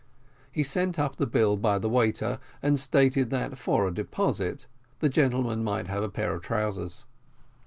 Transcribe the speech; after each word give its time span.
He 0.51 0.63
sent 0.63 0.97
up 0.97 1.17
the 1.17 1.27
bill 1.27 1.57
by 1.57 1.77
the 1.77 1.87
waiter, 1.87 2.39
and 2.63 2.79
stated 2.79 3.29
that, 3.29 3.55
for 3.59 3.85
a 3.85 3.93
deposit, 3.93 4.65
the 4.97 5.09
gentleman 5.09 5.63
might 5.63 5.85
have 5.89 6.01
a 6.01 6.09
pair 6.09 6.33
of 6.33 6.41
trousers. 6.41 7.05